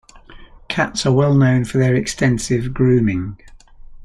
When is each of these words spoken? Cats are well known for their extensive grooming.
Cats 0.67 1.05
are 1.05 1.11
well 1.13 1.35
known 1.35 1.63
for 1.63 1.77
their 1.77 1.93
extensive 1.93 2.73
grooming. 2.73 3.37